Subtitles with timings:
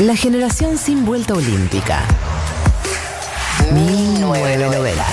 [0.00, 2.02] La generación sin vuelta olímpica.
[3.72, 5.04] 1990.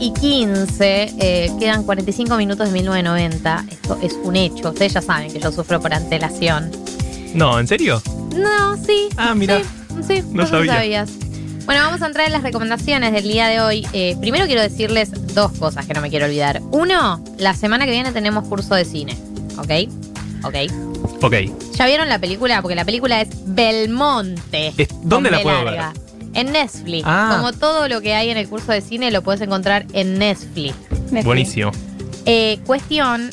[0.00, 3.64] y 15, eh, quedan 45 minutos de 1990.
[3.70, 4.70] Esto es un hecho.
[4.70, 6.70] Ustedes ya saben que yo sufro por antelación.
[7.34, 8.02] No, ¿en serio?
[8.34, 9.08] No, sí.
[9.16, 9.58] Ah, mira.
[9.58, 9.64] Sí,
[10.06, 10.74] sí No vos sabía.
[10.74, 11.25] sabías.
[11.66, 13.86] Bueno, vamos a entrar en las recomendaciones del día de hoy.
[13.92, 16.62] Eh, primero quiero decirles dos cosas que no me quiero olvidar.
[16.70, 19.16] Uno, la semana que viene tenemos curso de cine.
[19.58, 19.90] ¿Ok?
[20.44, 20.54] ¿Ok?
[21.22, 21.34] Ok.
[21.74, 22.62] ¿Ya vieron la película?
[22.62, 24.72] Porque la película es Belmonte.
[24.76, 25.92] Es- ¿dónde la puedo larga.
[26.34, 27.02] En Netflix.
[27.04, 27.34] Ah.
[27.36, 30.74] Como todo lo que hay en el curso de cine lo puedes encontrar en Netflix.
[31.24, 31.72] Buenísimo.
[32.26, 33.28] Eh, cuestión,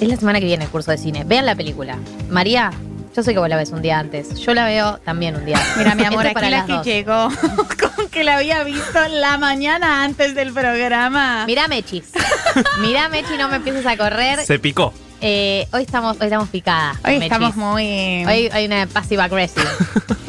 [0.00, 1.22] es la semana que viene el curso de cine.
[1.24, 1.98] Vean la película.
[2.30, 2.72] María,
[3.14, 4.34] yo sé que vos la ves un día antes.
[4.38, 5.76] Yo la veo también un día antes.
[5.76, 6.86] Mira, mi amor, Esto es para aquí la las que dos.
[6.86, 7.28] llegó
[7.96, 11.44] con que la había visto la mañana antes del programa.
[11.46, 12.04] Mirá Mechis.
[12.80, 14.44] Mirá Mechi, no me empieces a correr.
[14.44, 14.92] Se picó.
[15.20, 16.96] Eh, hoy estamos, hoy estamos picadas.
[17.04, 17.24] Hoy Mechis.
[17.32, 18.24] estamos muy...
[18.24, 19.66] Hoy hay una passive aggressive.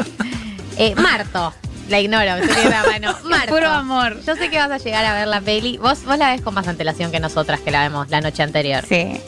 [0.78, 1.54] eh, Marto.
[1.90, 3.18] La ignoro, me estoy viendo la mano.
[3.24, 3.54] Marto.
[3.54, 4.20] Puro amor.
[4.26, 5.78] Yo sé que vas a llegar a ver la peli.
[5.78, 8.84] Vos, vos la ves con más antelación que nosotras que la vemos la noche anterior.
[8.88, 9.20] Sí.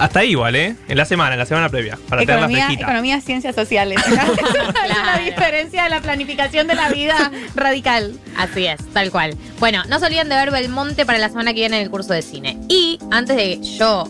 [0.00, 0.74] Hasta ahí igual, ¿eh?
[0.88, 1.98] En la semana, en la semana previa.
[2.08, 2.84] Para tenerla Economía, fresquita.
[2.88, 3.98] economía, ciencias sociales.
[4.04, 5.24] es una Claro.
[5.24, 8.14] diferencia de la planificación de la vida radical.
[8.36, 9.36] Así es, tal cual.
[9.58, 12.12] Bueno, no se olviden de ver Belmonte para la semana que viene en el curso
[12.14, 12.58] de cine.
[12.68, 14.08] Y antes de yo,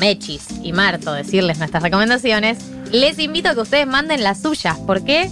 [0.00, 2.58] Mechis y Marto decirles nuestras recomendaciones,
[2.90, 4.78] les invito a que ustedes manden las suyas.
[4.78, 5.28] ¿Por qué?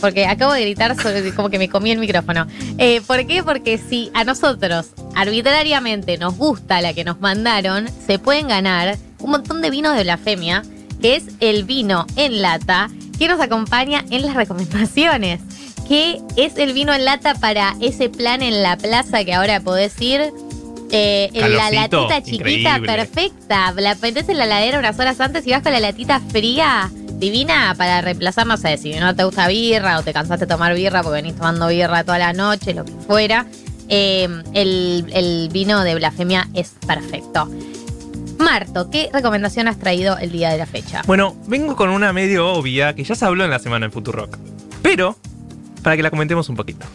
[0.00, 2.46] Porque acabo de gritar sobre como que me comí el micrófono.
[2.78, 3.42] Eh, ¿Por qué?
[3.42, 9.30] Porque si a nosotros arbitrariamente nos gusta la que nos mandaron, se pueden ganar un
[9.32, 10.62] montón de vinos de blasfemia,
[11.00, 15.40] que es el vino en lata que nos acompaña en las recomendaciones.
[15.88, 20.00] Que es el vino en lata para ese plan en la plaza que ahora podés
[20.00, 20.20] ir.
[20.90, 21.70] eh, en la
[22.06, 22.86] latita chiquita, increíble.
[22.86, 23.72] perfecta.
[23.76, 27.74] La metés en la ladera unas horas antes y vas con la latita fría, divina,
[27.76, 31.02] para reemplazar, no sé, si no te gusta birra o te cansaste de tomar birra
[31.02, 33.46] porque venís tomando birra toda la noche, lo que fuera.
[33.88, 37.48] eh, el, el vino de blasfemia es perfecto.
[38.38, 41.02] Marto, ¿qué recomendación has traído el día de la fecha?
[41.06, 44.36] Bueno, vengo con una medio obvia que ya se habló en la semana en Futurock.
[44.82, 45.16] Pero,
[45.82, 46.86] para que la comentemos un poquito.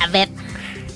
[0.00, 0.28] A ver,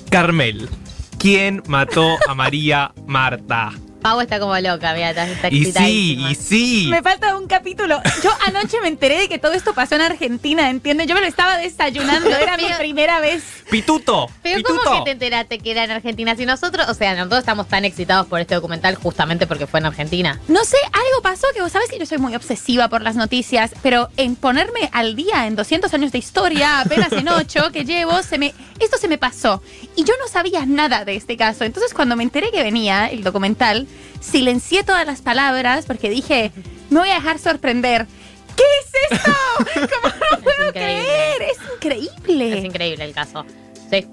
[0.09, 0.69] Carmel.
[1.17, 3.71] ¿Quién mató a María Marta?
[4.01, 6.87] Pau está como loca, mira, está, está Y sí, y sí.
[6.89, 8.01] Me falta un capítulo.
[8.23, 11.07] Yo anoche me enteré de que todo esto pasó en Argentina, ¿entiendes?
[11.07, 13.43] Yo me lo estaba desayunando, era mi primera vez.
[13.69, 14.29] Pituto.
[14.41, 14.81] Pero Pituto.
[14.83, 16.35] ¿cómo que te enteraste que era en Argentina?
[16.35, 19.85] Si nosotros, o sea, nosotros estamos tan excitados por este documental justamente porque fue en
[19.85, 20.39] Argentina.
[20.47, 23.71] No sé, algo pasó que vos sabés que yo soy muy obsesiva por las noticias,
[23.81, 28.21] pero en ponerme al día en 200 años de historia, apenas en 8 que llevo,
[28.23, 29.61] se me, esto se me pasó.
[29.95, 31.63] Y yo no sabía nada de este caso.
[31.63, 33.87] Entonces cuando me enteré que venía el documental,
[34.19, 36.51] silencié todas las palabras porque dije,
[36.89, 38.07] me voy a dejar sorprender.
[38.55, 39.31] ¿Qué es esto?
[40.01, 41.03] ¿Cómo no puedo increíble.
[41.05, 41.41] creer?
[41.43, 42.57] Es increíble.
[42.59, 43.45] Es increíble el caso.
[43.89, 44.05] Sí.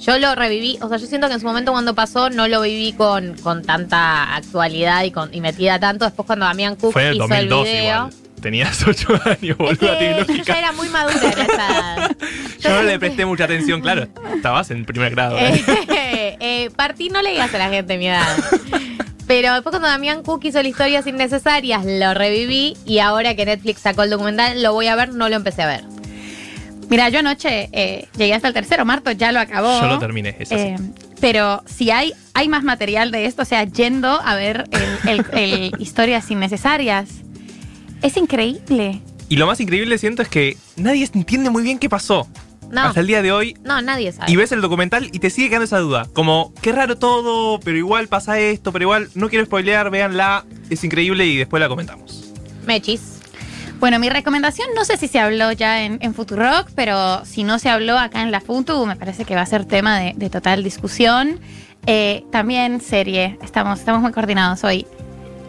[0.00, 2.60] Yo lo reviví, o sea, yo siento que en su momento cuando pasó no lo
[2.62, 6.04] viví con, con tanta actualidad y, con, y metida tanto.
[6.04, 7.84] Después cuando Damián Cook Fue en el hizo 2002 el video.
[8.08, 8.14] igual.
[8.42, 12.16] Tenías 8 años, Es boluda, que yo ya era muy madura en esa edad.
[12.60, 14.08] Yo no le presté mucha atención, claro.
[14.34, 15.36] Estabas en primer grado.
[15.38, 16.36] Eh, ¿eh?
[16.40, 18.36] eh, partí, no le digas a la gente mi edad.
[19.32, 23.80] Pero después cuando Damián Cook hizo las historias innecesarias, lo reviví y ahora que Netflix
[23.80, 25.84] sacó el documental, lo voy a ver, no lo empecé a ver.
[26.90, 29.80] Mira, yo anoche eh, llegué hasta el tercero, Marto ya lo acabó.
[29.80, 30.60] Yo lo terminé, es así.
[30.62, 30.76] Eh,
[31.18, 34.66] pero si hay, hay más material de esto, o sea, yendo a ver
[35.06, 37.08] el, el- el historias innecesarias,
[38.02, 39.00] es increíble.
[39.30, 42.28] Y lo más increíble siento es que nadie entiende muy bien qué pasó.
[42.72, 43.54] No, Hasta el día de hoy.
[43.62, 44.32] no, nadie sabe.
[44.32, 46.08] Y ves el documental y te sigue quedando esa duda.
[46.12, 50.44] Como, qué raro todo, pero igual pasa esto, pero igual no quiero spoilear, véanla.
[50.70, 52.32] Es increíble y después la comentamos.
[52.66, 53.20] Mechis.
[53.78, 57.58] Bueno, mi recomendación, no sé si se habló ya en, en Futurock, pero si no
[57.58, 60.30] se habló acá en la Futu, me parece que va a ser tema de, de
[60.30, 61.40] total discusión.
[61.86, 64.86] Eh, también serie, estamos, estamos muy coordinados hoy.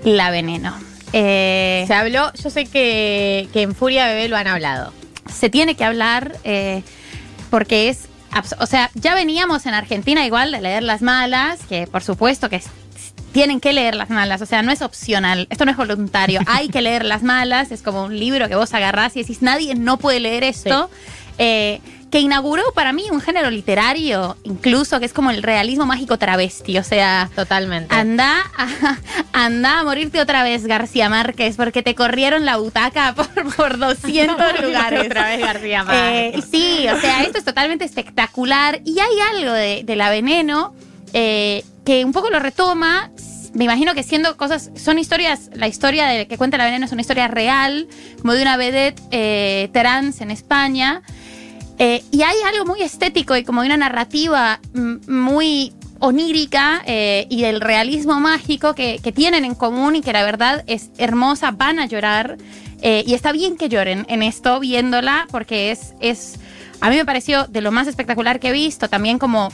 [0.03, 0.75] La Veneno.
[1.13, 4.91] Eh, Se habló, yo sé que, que en Furia Bebé lo han hablado.
[5.31, 6.81] se tiene que hablar eh,
[7.53, 8.07] porque es,
[8.57, 12.63] o sea, ya veníamos en Argentina igual de leer las malas, que por supuesto que
[13.31, 16.69] tienen que leer las malas, o sea, no es opcional, esto no es voluntario, hay
[16.69, 19.99] que leer las malas, es como un libro que vos agarrás y decís, nadie no
[19.99, 20.89] puede leer esto.
[21.37, 21.79] Eh,
[22.13, 26.77] que inauguró para mí un género literario, incluso que es como el realismo mágico travesti,
[26.77, 27.91] o sea, Totalmente.
[27.95, 28.67] Anda a,
[29.33, 34.59] anda a morirte otra vez, García Márquez, porque te corrieron la butaca por, por 200
[34.61, 35.07] lugares.
[35.07, 36.45] Otra vez García Eh, Márquez.
[36.51, 40.75] sí, o sea, esto es totalmente espectacular y hay algo de, de la veneno
[41.13, 43.09] eh, que un poco lo retoma.
[43.55, 46.91] Me imagino que siendo cosas, son historias, la historia de que cuenta la veneno es
[46.91, 47.87] una historia real,
[48.21, 51.01] como de una vedette eh, trans en España.
[51.79, 57.41] Eh, y hay algo muy estético y como una narrativa mm, muy onírica eh, y
[57.41, 61.79] del realismo mágico que, que tienen en común y que la verdad es hermosa, van
[61.79, 62.37] a llorar.
[62.81, 66.37] Eh, y está bien que lloren en esto, viéndola, porque es, es,
[66.81, 69.49] a mí me pareció de lo más espectacular que he visto, también como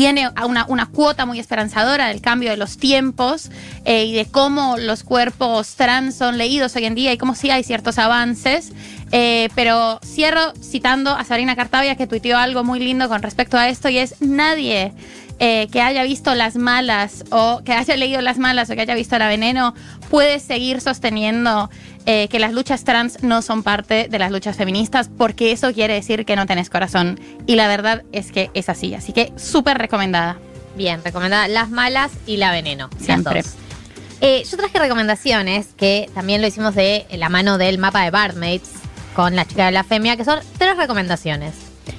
[0.00, 3.50] tiene una, una cuota muy esperanzadora del cambio de los tiempos
[3.84, 7.50] eh, y de cómo los cuerpos trans son leídos hoy en día y cómo sí
[7.50, 8.72] hay ciertos avances.
[9.12, 13.68] Eh, pero cierro citando a Sabrina Cartavia que tuiteó algo muy lindo con respecto a
[13.68, 14.94] esto y es nadie
[15.38, 18.94] eh, que haya visto las malas o que haya leído las malas o que haya
[18.94, 19.74] visto la veneno
[20.08, 21.68] puede seguir sosteniendo
[22.06, 25.94] eh, que las luchas trans no son parte de las luchas feministas porque eso quiere
[25.94, 29.78] decir que no tenés corazón y la verdad es que es así así que súper
[29.78, 30.38] recomendada
[30.76, 32.88] Bien, recomendada Las Malas y La Veneno.
[33.00, 33.42] Siempre.
[34.20, 38.68] Eh, yo traje recomendaciones que también lo hicimos de la mano del mapa de Barmaids
[39.14, 41.54] con la chica de la femia, que son tres recomendaciones.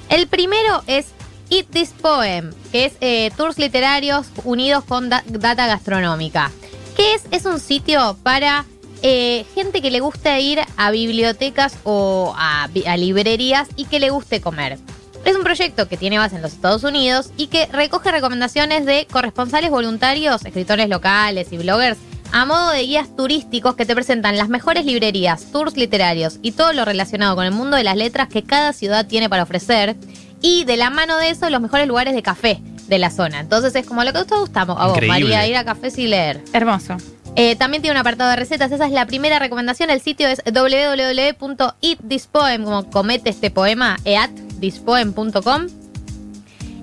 [0.08, 1.06] El primero es
[1.50, 6.50] Eat This Poem, que es eh, tours literarios unidos con da- data gastronómica.
[6.96, 7.24] ¿Qué es?
[7.30, 8.64] Es un sitio para
[9.02, 14.10] eh, gente que le gusta ir a bibliotecas o a, a librerías y que le
[14.10, 14.78] guste comer.
[15.24, 19.06] Es un proyecto que tiene base en los Estados Unidos y que recoge recomendaciones de
[19.10, 21.98] corresponsales voluntarios, escritores locales y bloggers
[22.32, 26.72] a modo de guías turísticos que te presentan las mejores librerías, tours literarios y todo
[26.72, 29.96] lo relacionado con el mundo de las letras que cada ciudad tiene para ofrecer.
[30.40, 33.38] Y de la mano de eso, los mejores lugares de café de la zona.
[33.40, 34.76] Entonces es como lo que todos gustamos.
[34.80, 35.28] A vos, Increíble.
[35.34, 36.42] María, ir a cafés y leer.
[36.52, 36.96] hermoso
[37.34, 39.90] Eh, también tiene un apartado de recetas, esa es la primera recomendación.
[39.90, 45.66] El sitio es www.eatthispoem, como comete este poema, eatthispoem.com.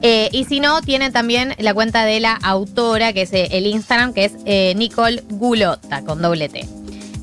[0.01, 3.67] Eh, y si no, tienen también la cuenta de la autora, que es eh, el
[3.67, 6.67] Instagram, que es eh, Nicole Gulota, con doble T.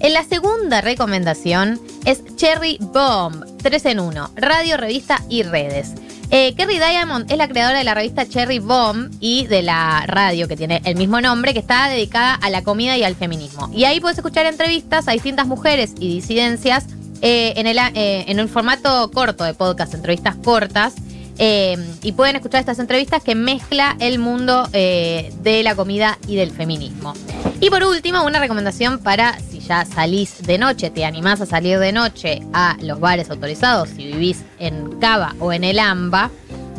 [0.00, 5.94] En la segunda recomendación es Cherry Bomb, 3 en 1, radio, revista y redes.
[6.30, 10.46] Eh, Kerry Diamond es la creadora de la revista Cherry Bomb y de la radio
[10.46, 13.68] que tiene el mismo nombre, que está dedicada a la comida y al feminismo.
[13.74, 16.86] Y ahí puedes escuchar entrevistas a distintas mujeres y disidencias
[17.22, 20.94] eh, en, el, eh, en un formato corto de podcast, entrevistas cortas.
[21.38, 27.14] Y pueden escuchar estas entrevistas que mezcla el mundo de la comida y del feminismo.
[27.60, 29.36] Y por último, una recomendación para
[29.66, 34.06] ya salís de noche, te animás a salir de noche a los bares autorizados, si
[34.06, 36.30] vivís en Cava o en el AMBA.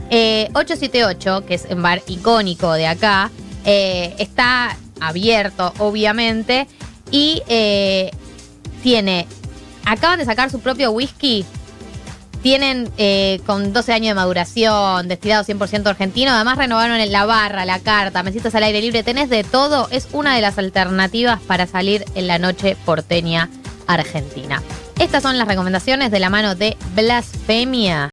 [0.09, 3.29] Eh, 878, que es un bar icónico de acá,
[3.65, 6.67] eh, está abierto, obviamente,
[7.11, 8.11] y eh,
[8.83, 9.27] tiene.
[9.85, 11.45] Acaban de sacar su propio whisky
[12.41, 16.31] tienen eh, con 12 años de maduración, destilado 100% argentino.
[16.31, 19.03] Además renovaron en la barra, la carta, mesitas al aire libre.
[19.03, 19.87] Tenés de todo.
[19.91, 23.49] Es una de las alternativas para salir en la noche porteña
[23.87, 24.61] argentina.
[24.99, 28.05] Estas son las recomendaciones de la mano de Blasfemia.